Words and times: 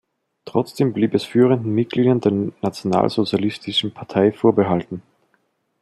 Trotzdem 0.45 0.93
blieb 0.93 1.13
es 1.13 1.25
führenden 1.25 1.75
Mitgliedern 1.75 2.21
der 2.21 2.33
Nationalsozialistischen 2.63 3.93
Partei 3.93 4.31
vorbehalten. 4.31 5.03